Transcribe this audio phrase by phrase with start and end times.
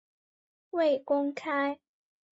[0.71, 1.79] 未公开